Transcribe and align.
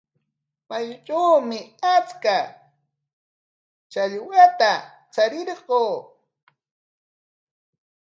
Mayutrawmi 0.69 1.59
achka 1.95 2.35
challwata 3.91 4.71
charirquu. 5.13 5.83